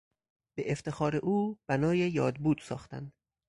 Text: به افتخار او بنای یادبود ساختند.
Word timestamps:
به 0.57 0.71
افتخار 0.71 1.15
او 1.15 1.57
بنای 1.69 1.97
یادبود 1.97 2.57
ساختند. 2.61 3.13